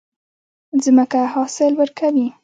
ځمکه 0.83 1.21
حاصل 1.33 1.71
ورکوي. 1.81 2.27